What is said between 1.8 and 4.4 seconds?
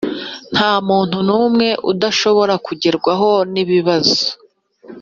udashobora kugerwaho n’ibibazo